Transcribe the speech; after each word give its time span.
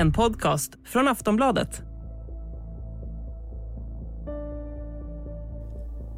En 0.00 0.12
podcast 0.12 0.72
från 0.84 1.08
Aftonbladet. 1.08 1.82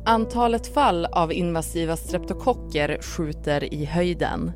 Antalet 0.06 0.74
fall 0.74 1.06
av 1.06 1.32
invasiva 1.32 1.96
streptokocker 1.96 2.98
skjuter 3.02 3.74
i 3.74 3.84
höjden. 3.84 4.52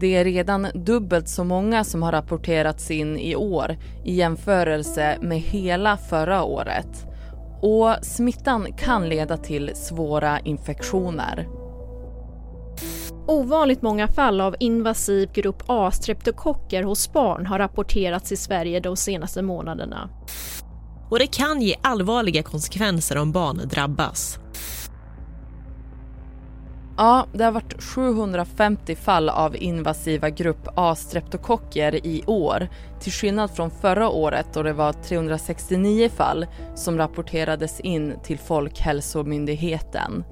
Det 0.00 0.16
är 0.16 0.24
redan 0.24 0.66
dubbelt 0.74 1.28
så 1.28 1.44
många 1.44 1.84
som 1.84 2.02
har 2.02 2.12
rapporterats 2.12 2.90
in 2.90 3.18
i 3.18 3.36
år 3.36 3.76
i 4.04 4.14
jämförelse 4.14 5.18
med 5.22 5.38
hela 5.38 5.96
förra 5.96 6.42
året. 6.42 7.06
Och 7.62 7.94
smittan 8.02 8.72
kan 8.72 9.08
leda 9.08 9.36
till 9.36 9.70
svåra 9.74 10.40
infektioner. 10.40 11.57
Ovanligt 13.30 13.82
många 13.82 14.08
fall 14.08 14.40
av 14.40 14.56
invasiv 14.60 15.32
grupp 15.32 15.62
A-streptokocker 15.66 16.82
hos 16.82 17.12
barn 17.12 17.46
har 17.46 17.58
rapporterats 17.58 18.32
i 18.32 18.36
Sverige 18.36 18.80
de 18.80 18.96
senaste 18.96 19.42
månaderna. 19.42 20.10
Och 21.10 21.18
det 21.18 21.26
kan 21.26 21.62
ge 21.62 21.74
allvarliga 21.82 22.42
konsekvenser 22.42 23.18
om 23.18 23.32
barn 23.32 23.56
drabbas. 23.56 24.38
Ja, 26.96 27.26
det 27.32 27.44
har 27.44 27.52
varit 27.52 27.82
750 27.82 28.96
fall 28.96 29.28
av 29.28 29.56
invasiva 29.56 30.30
grupp 30.30 30.68
A-streptokocker 30.76 32.06
i 32.06 32.24
år 32.26 32.68
till 33.00 33.12
skillnad 33.12 33.50
från 33.50 33.70
förra 33.70 34.08
året 34.08 34.46
då 34.54 34.62
det 34.62 34.72
var 34.72 34.92
369 34.92 36.08
fall 36.16 36.46
som 36.74 36.98
rapporterades 36.98 37.80
in 37.80 38.14
till 38.24 38.38
Folkhälsomyndigheten. 38.38 40.24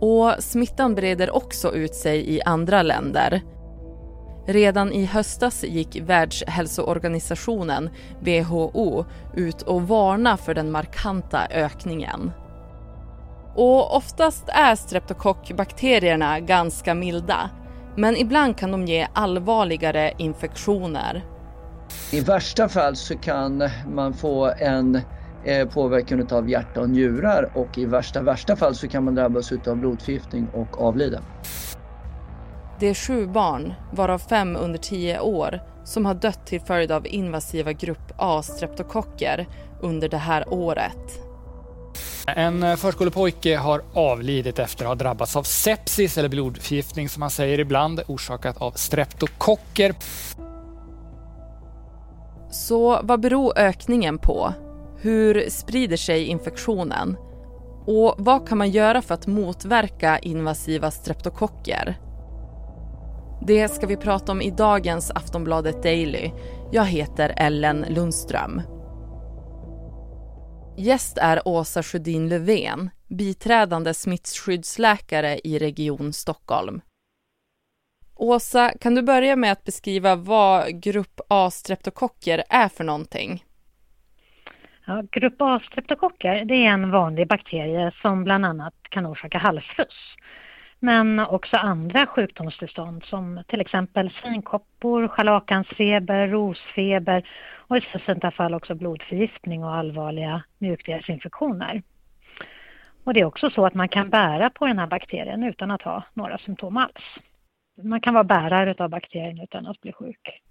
Och 0.00 0.34
smittan 0.38 0.94
breder 0.94 1.36
också 1.36 1.74
ut 1.74 1.94
sig 1.94 2.34
i 2.34 2.42
andra 2.42 2.82
länder. 2.82 3.42
Redan 4.46 4.92
i 4.92 5.04
höstas 5.04 5.64
gick 5.64 6.00
Världshälsoorganisationen, 6.00 7.90
WHO, 8.20 9.04
ut 9.34 9.62
och 9.62 9.88
varna 9.88 10.36
för 10.36 10.54
den 10.54 10.70
markanta 10.70 11.46
ökningen. 11.50 12.32
Och 13.54 13.96
oftast 13.96 14.48
är 14.48 14.74
streptokockbakterierna 14.76 16.40
ganska 16.40 16.94
milda, 16.94 17.50
men 17.96 18.16
ibland 18.16 18.58
kan 18.58 18.72
de 18.72 18.86
ge 18.86 19.06
allvarligare 19.12 20.12
infektioner. 20.18 21.24
I 22.10 22.20
värsta 22.20 22.68
fall 22.68 22.96
så 22.96 23.18
kan 23.18 23.68
man 23.94 24.14
få 24.14 24.52
en 24.58 25.00
eh, 25.44 25.68
påverkan 25.68 26.28
av 26.30 26.50
hjärta 26.50 26.80
och 26.80 26.90
njurar 26.90 27.50
och 27.54 27.78
i 27.78 27.84
värsta, 27.84 28.22
värsta 28.22 28.56
fall 28.56 28.74
så 28.74 28.88
kan 28.88 29.04
man 29.04 29.14
drabbas 29.14 29.52
av 29.66 29.76
blodförgiftning 29.76 30.48
och 30.52 30.80
avlida. 30.82 31.20
Det 32.80 32.88
är 32.88 32.94
sju 32.94 33.26
barn, 33.26 33.74
varav 33.92 34.18
fem 34.18 34.56
under 34.56 34.78
tio 34.78 35.20
år, 35.20 35.60
som 35.84 36.06
har 36.06 36.14
dött 36.14 36.46
till 36.46 36.60
följd 36.60 36.92
av 36.92 37.06
invasiva 37.06 37.72
grupp 37.72 38.12
A-streptokocker 38.16 39.46
under 39.80 40.08
det 40.08 40.16
här 40.16 40.44
året. 40.48 41.20
En 42.26 42.62
eh, 42.62 42.76
förskolepojke 42.76 43.56
har 43.56 43.82
avlidit 43.94 44.58
efter 44.58 44.84
att 44.84 44.88
ha 44.88 44.94
drabbats 44.94 45.36
av 45.36 45.42
sepsis 45.42 46.18
eller 46.18 46.28
blodförgiftning 46.28 47.08
som 47.08 47.20
man 47.20 47.30
säger 47.30 47.60
ibland, 47.60 48.00
orsakat 48.06 48.56
av 48.56 48.72
streptokocker. 48.72 49.94
Så 52.50 53.00
vad 53.02 53.20
beror 53.20 53.58
ökningen 53.58 54.18
på? 54.18 54.54
Hur 55.04 55.50
sprider 55.50 55.96
sig 55.96 56.24
infektionen? 56.24 57.16
Och 57.86 58.14
vad 58.18 58.48
kan 58.48 58.58
man 58.58 58.70
göra 58.70 59.02
för 59.02 59.14
att 59.14 59.26
motverka 59.26 60.18
invasiva 60.18 60.90
streptokocker? 60.90 61.98
Det 63.46 63.68
ska 63.68 63.86
vi 63.86 63.96
prata 63.96 64.32
om 64.32 64.42
i 64.42 64.50
dagens 64.50 65.10
Aftonbladet 65.10 65.82
Daily. 65.82 66.30
Jag 66.72 66.84
heter 66.84 67.34
Ellen 67.36 67.84
Lundström. 67.88 68.62
Gäst 70.76 71.18
är 71.18 71.48
Åsa 71.48 71.82
Sjödin 71.82 72.28
Löfven, 72.28 72.90
biträdande 73.08 73.94
smittskyddsläkare 73.94 75.40
i 75.44 75.58
Region 75.58 76.12
Stockholm. 76.12 76.80
Åsa, 78.14 78.72
kan 78.80 78.94
du 78.94 79.02
börja 79.02 79.36
med 79.36 79.52
att 79.52 79.64
beskriva 79.64 80.16
vad 80.16 80.82
grupp 80.82 81.20
A-streptokocker 81.28 82.44
är 82.48 82.68
för 82.68 82.84
någonting? 82.84 83.44
Ja, 84.86 85.02
grupp 85.10 85.34
A-streptokocker 85.38 86.44
det 86.44 86.54
är 86.54 86.70
en 86.70 86.90
vanlig 86.90 87.28
bakterie 87.28 87.92
som 88.02 88.24
bland 88.24 88.46
annat 88.46 88.74
kan 88.88 89.06
orsaka 89.06 89.38
halsfluss. 89.38 90.16
Men 90.78 91.20
också 91.20 91.56
andra 91.56 92.06
sjukdomstillstånd 92.06 93.04
som 93.04 93.42
till 93.48 93.60
exempel 93.60 94.10
svinkoppor, 94.10 95.08
scharlakansfeber, 95.08 96.28
rosfeber 96.28 97.28
och 97.68 97.76
i 97.76 97.80
sällsynta 97.80 98.30
fall 98.30 98.54
också 98.54 98.74
blodförgiftning 98.74 99.64
och 99.64 99.74
allvarliga 99.74 100.42
mjukdelsinfektioner. 100.58 101.82
Och 103.04 103.14
det 103.14 103.20
är 103.20 103.24
också 103.24 103.50
så 103.50 103.66
att 103.66 103.74
man 103.74 103.88
kan 103.88 104.10
bära 104.10 104.50
på 104.50 104.66
den 104.66 104.78
här 104.78 104.86
bakterien 104.86 105.42
utan 105.42 105.70
att 105.70 105.82
ha 105.82 106.02
några 106.14 106.38
symptom 106.38 106.76
alls. 106.76 107.18
Man 107.82 108.00
kan 108.00 108.14
vara 108.14 108.24
bärare 108.24 108.84
av 108.84 108.90
bakterien 108.90 109.40
utan 109.40 109.66
att 109.66 109.80
bli 109.80 109.92
sjuk. 109.92 110.42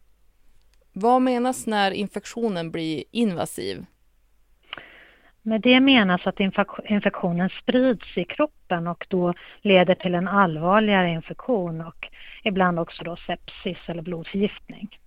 Vad 0.94 1.22
menas 1.22 1.68
när 1.68 1.92
infektionen 1.92 2.72
blir 2.72 3.04
invasiv? 3.12 3.86
Med 5.46 5.62
det 5.62 5.80
menas 5.80 6.28
att 6.28 6.40
infektionen 6.90 7.50
sprids 7.50 8.18
i 8.18 8.26
kroppen 8.26 8.88
och 8.88 9.06
då 9.09 9.34
leder 9.62 9.96
till 9.96 10.16
en 10.16 10.28
allvarligare 10.28 11.09
infektion 11.09 11.81
och 11.81 12.08
ibland 12.44 12.80
också 12.80 13.04
då 13.04 13.16
sepsis 13.16 13.78
eller 13.88 14.02
blodförgiftning. 14.02 15.00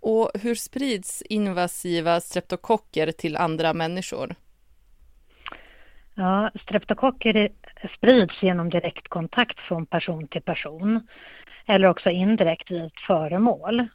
Och 0.00 0.30
hur 0.42 0.54
sprids 0.54 1.22
invasiva 1.22 2.20
streptokocker 2.20 3.12
till 3.12 3.36
andra 3.36 3.72
människor? 3.72 4.34
Ja, 6.14 6.50
streptokocker 6.62 7.48
sprids 7.96 8.42
genom 8.42 8.70
direktkontakt 8.70 9.60
från 9.60 9.86
person 9.86 10.28
till 10.28 10.42
person 10.42 11.08
eller 11.66 11.88
också 11.88 12.10
indirekt 12.10 12.70
vid 12.70 12.84
ett 12.84 13.00
föremål. 13.06 13.88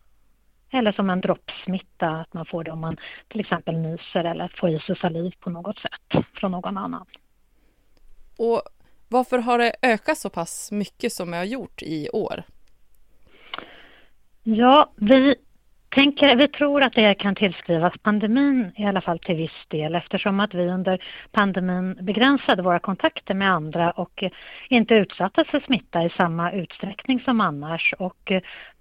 Eller 0.71 0.91
som 0.91 1.09
en 1.09 1.21
droppsmitta, 1.21 2.09
att 2.09 2.33
man 2.33 2.45
får 2.45 2.63
det 2.63 2.71
om 2.71 2.79
man 2.79 2.97
till 3.27 3.39
exempel 3.39 3.77
nyser 3.77 4.23
eller 4.23 4.55
får 4.59 4.69
i 4.69 4.79
sig 4.79 4.95
saliv 4.95 5.33
på 5.39 5.49
något 5.49 5.79
sätt 5.79 6.25
från 6.33 6.51
någon 6.51 6.77
annan. 6.77 7.05
Och 8.37 8.61
varför 9.07 9.37
har 9.39 9.57
det 9.57 9.75
ökat 9.81 10.17
så 10.17 10.29
pass 10.29 10.71
mycket 10.71 11.13
som 11.13 11.31
det 11.31 11.37
har 11.37 11.43
gjort 11.43 11.81
i 11.81 12.09
år? 12.09 12.43
Ja, 14.43 14.91
vi 14.95 15.35
tänker, 15.91 16.35
vi 16.35 16.47
tror 16.47 16.81
att 16.81 16.93
det 16.93 17.13
kan 17.13 17.35
tillskrivas 17.35 17.93
pandemin 18.03 18.71
i 18.75 18.85
alla 18.85 19.01
fall 19.01 19.19
till 19.19 19.35
viss 19.35 19.65
del 19.67 19.95
eftersom 19.95 20.39
att 20.39 20.53
vi 20.53 20.67
under 20.67 21.03
pandemin 21.31 21.97
begränsade 22.01 22.61
våra 22.61 22.79
kontakter 22.79 23.33
med 23.33 23.51
andra 23.51 23.91
och 23.91 24.23
inte 24.69 24.93
utsattes 24.93 25.47
för 25.47 25.59
smitta 25.59 26.03
i 26.03 26.09
samma 26.09 26.51
utsträckning 26.51 27.19
som 27.19 27.41
annars 27.41 27.93
och 27.99 28.31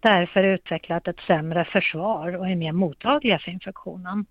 därför 0.01 0.45
utvecklat 0.45 1.09
ett 1.09 1.21
sämre 1.27 1.65
försvar 1.65 2.37
och 2.37 2.49
är 2.49 2.57
mer 2.57 2.73
mottagliga 2.73 3.39
för 3.39 3.51
infektionen. 3.51 4.27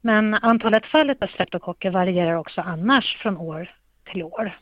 Men 0.00 0.34
antalet 0.34 0.86
fall 0.86 1.10
av 1.10 1.26
streptokocker 1.26 1.90
varierar 1.90 2.34
också 2.34 2.60
annars 2.60 3.16
från 3.22 3.36
år 3.36 3.70
till 4.12 4.22
år. 4.22 4.58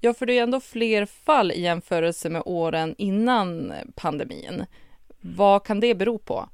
Ja, 0.00 0.14
för 0.14 0.26
det 0.26 0.38
är 0.38 0.42
ändå 0.42 0.60
fler 0.60 1.06
fall 1.06 1.50
i 1.52 1.60
jämförelse 1.60 2.30
med 2.30 2.42
åren 2.44 2.94
innan 2.98 3.72
pandemin. 3.96 4.64
Vad 5.22 5.64
kan 5.64 5.80
det 5.80 5.94
bero 5.94 6.18
på? 6.18 6.48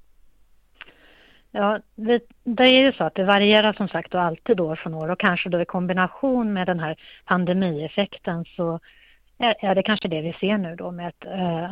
Ja, 1.51 1.81
det, 1.95 2.23
det 2.45 2.65
är 2.65 2.87
ju 2.87 2.93
så 2.93 3.05
att 3.05 3.15
det 3.15 3.25
varierar 3.25 3.73
som 3.73 3.89
sagt 3.89 4.15
och 4.15 4.23
alltid 4.23 4.61
år 4.61 4.77
från 4.77 4.95
år 4.95 5.11
och 5.11 5.21
kanske 5.21 5.49
då 5.49 5.61
i 5.61 5.65
kombination 5.65 6.53
med 6.53 6.67
den 6.67 6.81
här 6.81 6.97
pandemieffekten 7.25 8.45
så 8.45 8.81
är, 9.39 9.55
är 9.65 9.75
det 9.75 9.83
kanske 9.83 10.09
det 10.09 10.21
vi 10.21 10.33
ser 10.33 10.59
nu 10.59 10.77
då 10.77 10.91
med 10.91 11.09
ett 11.09 11.25
eh, 11.25 11.71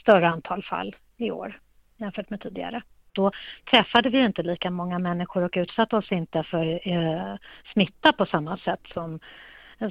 större 0.00 0.28
antal 0.28 0.62
fall 0.62 0.96
i 1.16 1.30
år 1.30 1.60
jämfört 1.96 2.30
med 2.30 2.40
tidigare. 2.40 2.82
Då 3.12 3.30
träffade 3.70 4.10
vi 4.10 4.24
inte 4.24 4.42
lika 4.42 4.70
många 4.70 4.98
människor 4.98 5.42
och 5.42 5.56
utsatte 5.56 5.96
oss 5.96 6.12
inte 6.12 6.42
för 6.42 6.88
eh, 6.88 7.34
smitta 7.72 8.12
på 8.12 8.26
samma 8.26 8.56
sätt 8.56 8.80
som, 8.94 9.20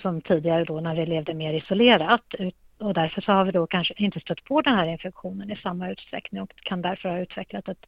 som 0.02 0.22
tidigare 0.22 0.64
då 0.64 0.80
när 0.80 0.96
vi 0.96 1.06
levde 1.06 1.34
mer 1.34 1.54
isolerat 1.54 2.36
och 2.80 2.94
därför 2.94 3.22
så 3.22 3.32
har 3.32 3.46
vi 3.46 3.52
då 3.52 3.68
kanske 3.68 3.94
inte 3.98 4.20
stött 4.20 4.44
på 4.44 4.62
den 4.62 4.76
här 4.76 4.88
infektionen 4.88 5.52
i 5.52 5.56
samma 5.56 5.90
utsträckning 5.90 6.42
och 6.42 6.52
kan 6.56 6.82
därför 6.82 7.10
ha 7.10 7.20
utvecklat 7.20 7.68
ett 7.68 7.86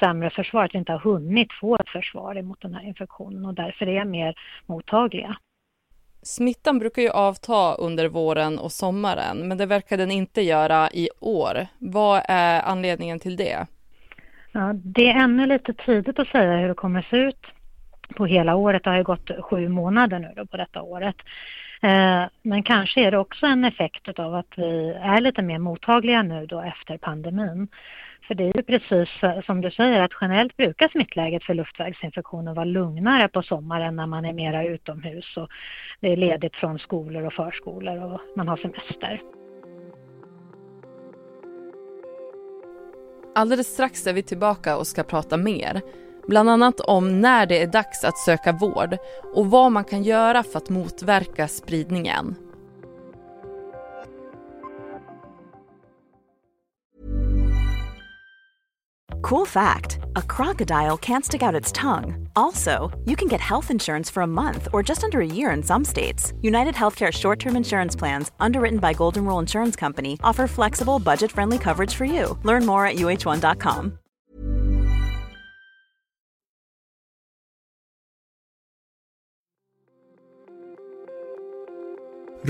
sämre 0.00 0.30
försvar, 0.30 0.64
att 0.64 0.74
vi 0.74 0.78
inte 0.78 0.92
har 0.92 0.98
hunnit 0.98 1.52
få 1.52 1.76
ett 1.76 1.88
försvar 1.88 2.38
emot 2.38 2.60
den 2.60 2.74
här 2.74 2.82
infektionen 2.82 3.46
och 3.46 3.54
därför 3.54 3.88
är 3.88 4.04
mer 4.04 4.34
mottagliga. 4.66 5.36
Smittan 6.22 6.78
brukar 6.78 7.02
ju 7.02 7.10
avta 7.10 7.74
under 7.74 8.08
våren 8.08 8.58
och 8.58 8.72
sommaren, 8.72 9.48
men 9.48 9.58
det 9.58 9.66
verkar 9.66 9.96
den 9.96 10.10
inte 10.10 10.42
göra 10.42 10.90
i 10.90 11.08
år. 11.20 11.66
Vad 11.78 12.22
är 12.28 12.62
anledningen 12.62 13.20
till 13.20 13.36
det? 13.36 13.66
Ja, 14.52 14.72
det 14.74 15.10
är 15.10 15.14
ännu 15.14 15.46
lite 15.46 15.74
tidigt 15.74 16.18
att 16.18 16.28
säga 16.28 16.56
hur 16.56 16.68
det 16.68 16.74
kommer 16.74 16.98
att 17.00 17.06
se 17.06 17.16
ut 17.16 17.46
på 18.16 18.26
hela 18.26 18.54
året. 18.54 18.84
Det 18.84 18.90
har 18.90 18.96
ju 18.96 19.02
gått 19.02 19.30
sju 19.40 19.68
månader 19.68 20.18
nu 20.18 20.46
på 20.46 20.56
detta 20.56 20.82
året. 20.82 21.16
Eh, 21.82 22.24
men 22.42 22.62
kanske 22.62 23.00
är 23.00 23.10
det 23.10 23.18
också 23.18 23.46
en 23.46 23.64
effekt 23.64 24.18
av 24.18 24.34
att 24.34 24.52
vi 24.56 24.90
är 25.02 25.20
lite 25.20 25.42
mer 25.42 25.58
mottagliga 25.58 26.22
nu 26.22 26.46
då 26.46 26.60
efter 26.60 26.98
pandemin. 26.98 27.68
För 28.28 28.34
det 28.34 28.44
är 28.44 28.56
ju 28.56 28.62
precis 28.62 29.08
eh, 29.22 29.42
som 29.46 29.60
du 29.60 29.70
säger 29.70 30.02
att 30.02 30.10
generellt 30.20 30.56
brukar 30.56 30.88
smittläget 30.88 31.44
för 31.44 31.54
luftvägsinfektioner 31.54 32.54
vara 32.54 32.64
lugnare 32.64 33.28
på 33.28 33.42
sommaren 33.42 33.96
när 33.96 34.06
man 34.06 34.24
är 34.24 34.32
mera 34.32 34.64
utomhus 34.64 35.36
och 35.36 35.48
det 36.00 36.12
är 36.12 36.16
ledigt 36.16 36.56
från 36.56 36.78
skolor 36.78 37.26
och 37.26 37.32
förskolor 37.32 38.04
och 38.04 38.20
man 38.36 38.48
har 38.48 38.56
semester. 38.56 39.20
Alldeles 43.34 43.66
strax 43.66 44.06
är 44.06 44.12
vi 44.12 44.22
tillbaka 44.22 44.76
och 44.76 44.86
ska 44.86 45.02
prata 45.02 45.36
mer. 45.36 45.80
Bland 46.28 46.50
annat 46.50 46.80
om 46.80 47.20
när 47.20 47.46
det 47.46 47.62
är 47.62 47.66
dags 47.66 48.04
att 48.04 48.18
söka 48.18 48.52
vård 48.52 48.96
och 49.34 49.46
vad 49.46 49.72
man 49.72 49.84
kan 49.84 50.02
göra 50.02 50.42
för 50.42 50.58
att 50.58 50.68
motverka 50.68 51.48
spridningen. 51.48 52.36
Cool 59.22 59.46
fact 59.46 59.98
a 60.16 60.22
crocodile 60.22 60.96
can't 60.96 61.24
stick 61.24 61.42
out 61.42 61.54
its 61.54 61.70
tongue. 61.70 62.28
Also, 62.34 62.90
you 63.04 63.16
can 63.16 63.28
get 63.28 63.40
health 63.40 63.70
insurance 63.70 64.10
for 64.10 64.22
a 64.22 64.26
month 64.26 64.66
or 64.72 64.82
just 64.82 65.04
under 65.04 65.20
a 65.20 65.26
year 65.26 65.52
in 65.52 65.62
some 65.62 65.84
states. 65.84 66.32
United 66.40 66.74
Healthcare 66.74 67.12
short 67.12 67.38
term 67.38 67.56
insurance 67.56 67.94
plans, 67.94 68.32
underwritten 68.40 68.80
by 68.80 68.92
Golden 68.92 69.24
Rule 69.24 69.38
Insurance 69.38 69.76
Company, 69.76 70.18
offer 70.24 70.48
flexible, 70.48 70.98
budget 70.98 71.30
friendly 71.30 71.58
coverage 71.58 71.94
for 71.94 72.04
you. 72.04 72.36
Learn 72.42 72.66
more 72.66 72.86
at 72.86 72.96
uh1.com. 72.96 73.99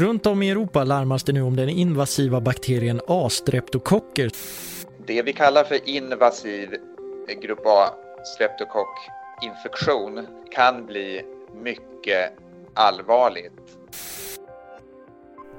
Runt 0.01 0.27
om 0.27 0.43
i 0.43 0.51
Europa 0.51 0.85
larmas 0.85 1.25
det 1.25 1.33
nu 1.33 1.43
om 1.43 1.57
den 1.57 1.69
invasiva 1.69 2.41
bakterien 2.41 3.01
A-streptokocker 3.07 4.31
det 5.07 5.23
vi 5.23 5.33
kallar 5.33 5.65
för 5.65 5.89
invasiv 5.89 6.77
grupp 7.43 7.67
A 7.67 7.91
streptokockinfektion 8.25 10.27
kan 10.51 10.87
bli 10.87 11.23
mycket 11.63 12.33
allvarligt. 12.75 13.53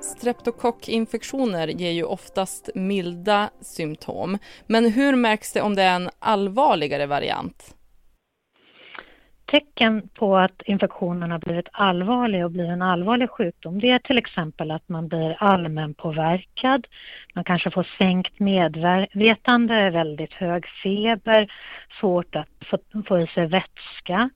Streptokockinfektioner 0.02 1.68
ger 1.68 1.92
ju 1.92 2.04
oftast 2.04 2.70
milda 2.76 3.50
symptom. 3.62 4.38
Men 4.68 4.92
hur 4.92 5.16
märks 5.16 5.54
det 5.54 5.62
om 5.62 5.76
det 5.76 5.84
är 5.84 5.96
en 5.96 6.10
allvarligare 6.20 7.06
variant? 7.06 7.76
Tecken 9.52 10.10
på 10.14 10.38
att 10.38 10.62
infektionen 10.66 11.32
har 11.32 11.40
blivit 11.40 11.68
allvarlig 11.72 12.46
och 12.46 12.52
blir 12.52 12.70
en 12.70 12.82
allvarlig 12.82 13.30
sjukdom 13.30 13.80
det 13.80 13.90
är 13.90 14.00
till 14.00 14.18
exempel 14.18 14.72
att 14.72 14.90
man 14.90 15.08
blir 15.08 15.36
allmänpåverkad, 15.40 16.88
man 17.34 17.44
kanske 17.44 17.72
får 17.72 17.88
sänkt 17.98 18.40
medvetande, 18.40 19.90
väldigt 19.90 20.34
hög 20.34 20.68
feber, 20.84 21.52
svårt 22.00 22.36
att 22.36 22.50
få, 22.70 22.78
få 23.08 23.20
i 23.20 23.28
sig 23.28 23.48
vätska. 23.48 24.30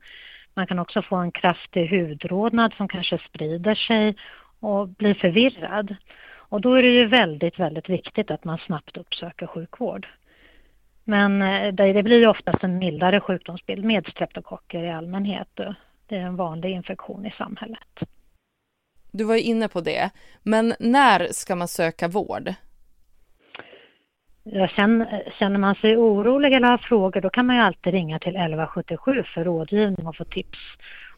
Man 0.54 0.68
kan 0.68 0.80
också 0.80 1.02
få 1.02 1.16
en 1.16 1.32
kraftig 1.32 1.90
hudrodnad 1.90 2.74
som 2.74 2.88
kanske 2.88 3.18
sprider 3.18 3.76
sig 3.76 4.16
och 4.60 4.88
blir 4.88 5.14
förvirrad. 5.14 5.96
Och 6.50 6.62
då 6.62 6.74
är 6.74 6.82
det 6.82 6.90
ju 6.90 7.06
väldigt, 7.06 7.60
väldigt 7.60 7.90
viktigt 7.90 8.32
att 8.32 8.44
man 8.44 8.58
snabbt 8.58 8.98
uppsöker 8.98 9.48
sjukvård. 9.48 10.08
Men 11.06 11.42
eh, 11.42 11.74
det 11.74 12.04
blir 12.04 12.28
oftast 12.28 12.64
en 12.64 12.78
mildare 12.78 13.20
sjukdomsbild 13.20 13.86
med 13.86 14.08
streptokocker 14.08 14.84
i 14.84 14.92
allmänhet. 14.92 15.48
Det 16.08 16.16
är 16.16 16.22
en 16.22 16.36
vanlig 16.36 16.72
infektion 16.72 17.26
i 17.26 17.32
samhället. 17.38 18.00
Du 19.12 19.24
var 19.24 19.36
ju 19.36 19.42
inne 19.42 19.68
på 19.68 19.82
det, 19.82 20.10
men 20.44 20.74
när 20.80 21.28
ska 21.32 21.56
man 21.56 21.68
söka 21.68 22.08
vård? 22.08 22.54
Ja, 24.44 24.70
sen, 24.76 25.06
känner 25.40 25.60
man 25.60 25.76
sig 25.76 25.98
orolig 25.98 26.54
eller 26.54 26.68
har 26.68 26.78
frågor 26.78 27.22
då 27.22 27.30
kan 27.30 27.46
man 27.46 27.56
ju 27.56 27.62
alltid 27.62 27.94
ringa 27.94 28.20
till 28.20 28.36
1177 28.36 29.24
för 29.34 29.44
rådgivning 29.44 30.08
och 30.08 30.16
få 30.16 30.26
tips 30.26 30.60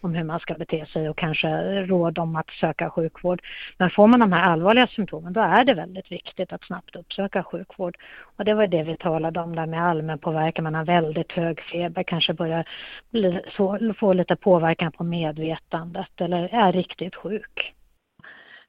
om 0.02 0.16
hur 0.16 0.24
man 0.24 0.40
ska 0.40 0.54
bete 0.54 0.86
sig 0.86 1.10
och 1.10 1.18
kanske 1.18 1.48
råd 1.86 2.20
om 2.20 2.36
att 2.36 2.50
söka 2.50 2.90
sjukvård. 2.90 3.42
Men 3.78 3.90
får 3.90 4.08
man 4.08 4.20
de 4.20 4.34
här 4.34 4.44
allvarliga 4.44 4.88
symptomen 4.88 5.34
då 5.34 5.42
är 5.42 5.64
det 5.64 5.74
väldigt 5.74 6.12
viktigt 6.12 6.54
att 6.54 6.64
snabbt 6.64 6.96
uppsöka 6.96 7.44
sjukvård. 7.44 7.98
Och 8.38 8.46
det 8.46 8.54
var 8.54 8.68
det 8.68 8.84
vi 8.84 8.98
talade 8.98 9.40
om 9.40 9.56
där 9.56 9.66
med 9.66 9.84
allmänpåverkan, 9.84 10.64
man 10.64 10.76
har 10.76 10.86
väldigt 10.86 11.32
hög 11.32 11.62
feber, 11.62 12.04
kanske 12.04 12.34
börjar 12.34 12.70
bli, 13.10 13.42
så, 13.58 13.94
få 14.00 14.14
lite 14.14 14.36
påverkan 14.36 14.92
på 14.92 15.04
medvetandet 15.04 16.22
eller 16.22 16.50
är 16.54 16.72
riktigt 16.74 17.16
sjuk. 17.16 17.74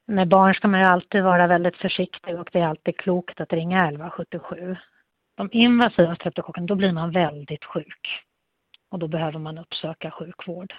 Med 0.05 0.27
barn 0.27 0.53
ska 0.53 0.67
man 0.67 0.79
ju 0.79 0.85
alltid 0.85 1.23
vara 1.23 1.47
väldigt 1.47 1.77
försiktig 1.77 2.39
och 2.39 2.49
det 2.51 2.59
är 2.59 2.67
alltid 2.67 2.97
klokt 2.97 3.41
att 3.41 3.53
ringa 3.53 3.77
1177. 3.77 4.75
De 5.37 5.49
invasiva 5.51 6.15
streptokockerna, 6.15 6.67
då 6.67 6.75
blir 6.75 6.91
man 6.91 7.11
väldigt 7.11 7.65
sjuk 7.65 8.23
och 8.91 8.99
då 8.99 9.07
behöver 9.07 9.39
man 9.39 9.57
uppsöka 9.57 10.11
sjukvård. 10.11 10.73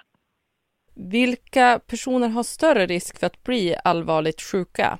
Vilka 0.93 1.79
personer 1.87 2.29
har 2.29 2.43
större 2.43 2.85
risk 2.85 3.19
för 3.19 3.27
att 3.27 3.43
bli 3.43 3.75
allvarligt 3.83 4.41
sjuka? 4.41 4.97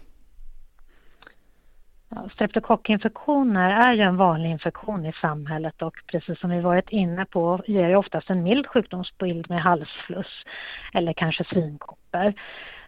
Ja, 2.10 2.30
streptokockinfektioner 2.34 3.70
är 3.70 3.94
ju 3.94 4.02
en 4.02 4.18
vanlig 4.18 4.50
infektion 4.50 5.06
i 5.06 5.14
samhället 5.14 5.82
och 5.82 5.94
precis 6.08 6.40
som 6.40 6.50
vi 6.50 6.62
varit 6.62 6.90
inne 6.90 7.26
på 7.26 7.64
ger 7.68 7.90
ju 7.90 7.96
oftast 7.96 8.30
en 8.30 8.44
mild 8.44 8.68
sjukdomsbild 8.68 9.50
med 9.50 9.62
halsfluss 9.62 10.46
eller 10.94 11.14
kanske 11.14 11.44
svinkoppor. 11.44 12.34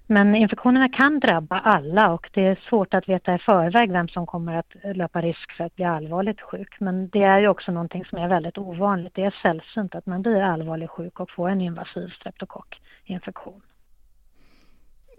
Men 0.07 0.35
infektionerna 0.35 0.89
kan 0.89 1.19
drabba 1.19 1.59
alla 1.59 2.13
och 2.13 2.29
det 2.33 2.41
är 2.41 2.59
svårt 2.69 2.93
att 2.93 3.09
veta 3.09 3.35
i 3.35 3.37
förväg 3.37 3.91
vem 3.91 4.07
som 4.07 4.25
kommer 4.25 4.55
att 4.55 4.75
löpa 4.95 5.21
risk 5.21 5.51
för 5.51 5.63
att 5.63 5.75
bli 5.75 5.85
allvarligt 5.85 6.41
sjuk. 6.41 6.79
Men 6.79 7.09
det 7.09 7.23
är 7.23 7.39
ju 7.39 7.47
också 7.47 7.71
någonting 7.71 8.05
som 8.05 8.17
är 8.17 8.27
väldigt 8.27 8.57
ovanligt. 8.57 9.15
Det 9.15 9.23
är 9.23 9.35
sällsynt 9.41 9.95
att 9.95 10.05
man 10.05 10.21
blir 10.21 10.41
allvarligt 10.41 10.89
sjuk 10.89 11.19
och 11.19 11.31
får 11.31 11.49
en 11.49 11.61
invasiv 11.61 12.07
streptokockinfektion. 12.07 13.61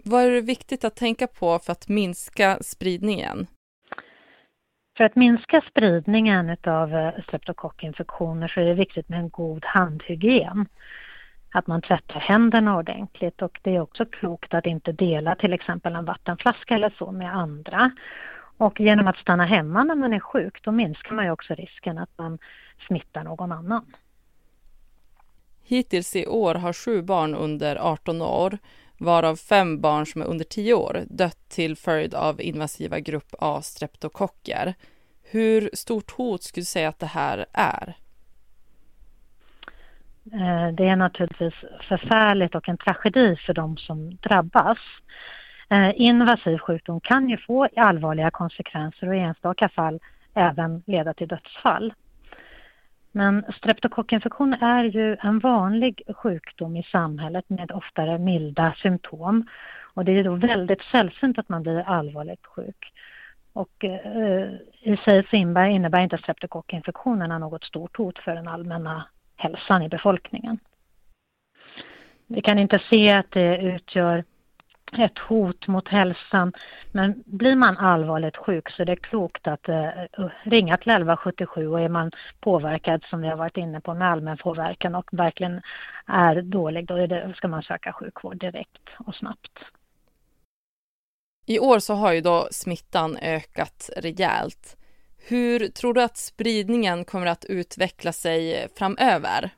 Vad 0.03 0.23
är 0.23 0.31
det 0.31 0.41
viktigt 0.41 0.85
att 0.85 0.95
tänka 0.95 1.27
på 1.27 1.59
för 1.59 1.71
att 1.71 1.89
minska 1.89 2.57
spridningen? 2.61 3.47
För 4.97 5.03
att 5.03 5.15
minska 5.15 5.61
spridningen 5.69 6.57
av 6.63 6.95
eh, 6.95 7.23
streptokockinfektioner 7.27 8.47
så 8.47 8.59
är 8.59 8.65
det 8.65 8.73
viktigt 8.73 9.09
med 9.09 9.19
en 9.19 9.29
god 9.29 9.65
handhygien 9.65 10.65
att 11.55 11.67
man 11.67 11.81
tvättar 11.81 12.19
händerna 12.19 12.77
ordentligt 12.77 13.41
och 13.41 13.59
det 13.61 13.75
är 13.75 13.79
också 13.79 14.05
klokt 14.05 14.53
att 14.53 14.65
inte 14.65 14.91
dela 14.91 15.35
till 15.35 15.53
exempel 15.53 15.95
en 15.95 16.05
vattenflaska 16.05 16.75
eller 16.75 16.95
så 16.97 17.11
med 17.11 17.35
andra. 17.35 17.91
Och 18.57 18.79
genom 18.79 19.07
att 19.07 19.17
stanna 19.17 19.45
hemma 19.45 19.83
när 19.83 19.95
man 19.95 20.13
är 20.13 20.19
sjuk 20.19 20.63
då 20.63 20.71
minskar 20.71 21.15
man 21.15 21.25
ju 21.25 21.31
också 21.31 21.53
risken 21.53 21.97
att 21.97 22.09
man 22.17 22.37
smittar 22.87 23.23
någon 23.23 23.51
annan. 23.51 23.93
Hittills 25.63 26.15
i 26.15 26.27
år 26.27 26.55
har 26.55 26.73
sju 26.73 27.01
barn 27.01 27.35
under 27.35 27.75
18 27.75 28.21
år, 28.21 28.57
varav 28.97 29.35
fem 29.35 29.81
barn 29.81 30.05
som 30.05 30.21
är 30.21 30.25
under 30.25 30.45
10 30.45 30.73
år, 30.73 31.03
dött 31.09 31.49
till 31.49 31.75
följd 31.75 32.13
av 32.13 32.41
invasiva 32.41 32.99
grupp 32.99 33.35
A 33.39 33.61
streptokocker. 33.61 34.73
Hur 35.23 35.69
stort 35.73 36.11
hot 36.11 36.43
skulle 36.43 36.61
du 36.61 36.65
säga 36.65 36.89
att 36.89 36.99
det 36.99 37.05
här 37.05 37.45
är? 37.53 37.95
Eh, 40.33 40.67
det 40.73 40.87
är 40.87 40.95
naturligtvis 40.95 41.53
förfärligt 41.81 42.55
och 42.55 42.69
en 42.69 42.77
tragedi 42.77 43.35
för 43.35 43.53
de 43.53 43.77
som 43.77 44.15
drabbas. 44.15 44.77
Eh, 45.69 46.01
invasiv 46.01 46.57
sjukdom 46.57 46.99
kan 46.99 47.29
ju 47.29 47.37
få 47.37 47.67
allvarliga 47.75 48.31
konsekvenser 48.31 49.07
och 49.07 49.15
i 49.15 49.19
enstaka 49.19 49.69
fall 49.69 49.99
även 50.33 50.83
leda 50.85 51.13
till 51.13 51.27
dödsfall. 51.27 51.93
Men 53.11 53.45
streptokockinfektion 53.57 54.53
är 54.53 54.83
ju 54.83 55.17
en 55.21 55.39
vanlig 55.39 56.01
sjukdom 56.15 56.75
i 56.75 56.83
samhället 56.83 57.49
med 57.49 57.71
oftare 57.71 58.17
milda 58.17 58.73
symptom. 58.77 59.47
Och 59.93 60.05
det 60.05 60.11
är 60.11 60.23
då 60.23 60.35
väldigt 60.35 60.81
sällsynt 60.81 61.39
att 61.39 61.49
man 61.49 61.63
blir 61.63 61.79
allvarligt 61.79 62.45
sjuk. 62.45 62.93
Och 63.53 63.83
eh, 63.83 64.49
i 64.81 64.97
sig 64.97 65.27
så 65.29 65.35
innebär 65.35 65.99
inte 65.99 66.17
streptokockinfektionerna 66.17 67.39
något 67.39 67.63
stort 67.63 67.97
hot 67.97 68.19
för 68.19 68.35
den 68.35 68.47
allmänna 68.47 69.05
hälsan 69.35 69.81
i 69.81 69.89
befolkningen. 69.89 70.59
Vi 72.27 72.41
kan 72.41 72.59
inte 72.59 72.79
se 72.89 73.11
att 73.11 73.31
det 73.31 73.57
utgör 73.57 74.23
ett 74.97 75.19
hot 75.19 75.67
mot 75.67 75.87
hälsan. 75.87 76.53
Men 76.91 77.23
blir 77.25 77.55
man 77.55 77.77
allvarligt 77.77 78.37
sjuk 78.37 78.69
så 78.71 78.81
är 78.81 78.85
det 78.85 78.95
klokt 78.95 79.47
att 79.47 79.69
eh, 79.69 79.89
ringa 80.43 80.77
till 80.77 80.91
1177 80.91 81.67
och 81.67 81.81
är 81.81 81.89
man 81.89 82.11
påverkad 82.39 83.03
som 83.09 83.21
vi 83.21 83.27
har 83.27 83.37
varit 83.37 83.57
inne 83.57 83.81
på 83.81 83.93
med 83.93 84.11
allmän 84.11 84.37
påverkan 84.37 84.95
och 84.95 85.09
verkligen 85.11 85.61
är 86.05 86.41
dålig 86.41 86.87
då 86.87 86.95
är 86.95 87.07
det, 87.07 87.33
ska 87.35 87.47
man 87.47 87.63
söka 87.63 87.93
sjukvård 87.93 88.37
direkt 88.37 88.89
och 88.97 89.15
snabbt. 89.15 89.59
I 91.45 91.59
år 91.59 91.79
så 91.79 91.93
har 91.93 92.13
ju 92.13 92.21
då 92.21 92.47
smittan 92.51 93.17
ökat 93.21 93.89
rejält. 93.97 94.77
Hur 95.27 95.67
tror 95.67 95.93
du 95.93 96.01
att 96.01 96.17
spridningen 96.17 97.05
kommer 97.05 97.25
att 97.25 97.45
utveckla 97.45 98.11
sig 98.11 98.67
framöver? 98.77 99.49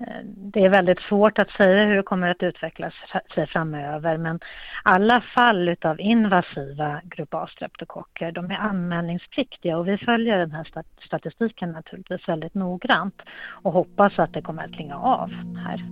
Eh, 0.00 0.24
det 0.24 0.64
är 0.64 0.68
väldigt 0.68 1.00
svårt 1.00 1.38
att 1.38 1.50
säga 1.50 1.86
hur 1.86 1.96
det 1.96 2.02
kommer 2.02 2.28
att 2.28 2.42
utveckla 2.42 2.90
sig 3.34 3.46
framöver 3.46 4.16
men 4.16 4.40
alla 4.84 5.20
fall 5.20 5.76
av 5.82 6.00
invasiva 6.00 7.00
grupp 7.04 7.34
A-streptokocker 7.34 8.32
de 8.32 8.50
är 8.50 8.58
anmälningspliktiga 8.58 9.78
och 9.78 9.88
vi 9.88 9.98
följer 9.98 10.38
den 10.38 10.52
här 10.52 10.66
statistiken 11.06 11.72
naturligtvis 11.72 12.28
väldigt 12.28 12.54
noggrant 12.54 13.22
och 13.62 13.72
hoppas 13.72 14.18
att 14.18 14.32
det 14.32 14.42
kommer 14.42 14.64
att 14.64 14.72
klinga 14.72 14.96
av 14.96 15.30
här 15.56 15.84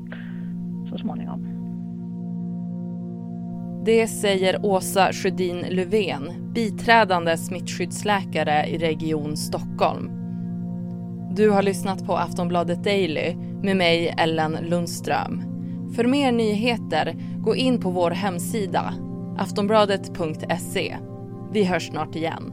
så 0.91 0.99
småningom. 0.99 1.58
Det 3.85 4.08
säger 4.08 4.64
Åsa 4.66 5.12
Sjödin 5.12 5.66
Löfven, 5.68 6.52
biträdande 6.54 7.37
smittskyddsläkare 7.37 8.66
i 8.66 8.78
Region 8.78 9.37
Stockholm. 9.37 10.11
Du 11.37 11.50
har 11.50 11.62
lyssnat 11.62 12.06
på 12.06 12.16
Aftonbladet 12.16 12.85
Daily 12.85 13.35
med 13.62 13.76
mig 13.76 14.14
Ellen 14.18 14.58
Lundström. 14.62 15.42
För 15.97 16.04
mer 16.04 16.32
nyheter, 16.32 17.16
gå 17.38 17.56
in 17.56 17.80
på 17.80 17.90
vår 17.90 18.11
hemsida 18.11 18.94
aftonbladet.se. 19.38 20.97
Vi 21.52 21.64
hörs 21.64 21.88
snart 21.88 22.16
igen. 22.16 22.52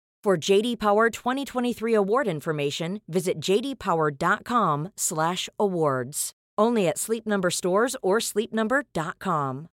For 0.25 0.49
JD 0.49 0.79
Power 0.79 1.09
2023 1.09 1.95
award 1.95 2.27
information, 2.27 2.99
visit 3.07 3.39
jdpower.com/awards. 3.39 6.31
Only 6.61 6.87
at 6.87 6.97
Sleep 6.97 7.25
Number 7.25 7.49
stores 7.49 7.95
or 8.01 8.19
sleepnumber.com. 8.19 9.67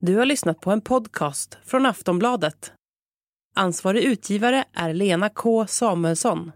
Du 0.00 0.16
har 0.16 0.24
lyssnat 0.24 0.60
på 0.60 0.70
en 0.70 0.80
podcast 0.80 1.58
från 1.64 1.86
Aftonbladet. 1.86 2.72
Ansvarig 3.56 4.02
utgivare 4.02 4.64
är 4.74 4.94
Lena 4.94 5.28
K 5.28 5.66
Samuelsson. 5.66 6.52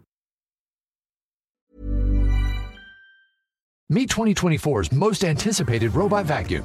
Meet 3.88 4.10
2024's 4.10 4.92
most 4.92 5.24
anticipated 5.24 5.94
robot 5.94 6.26
vacuum, 6.26 6.64